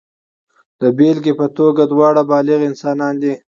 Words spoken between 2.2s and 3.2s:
بالغ انسانان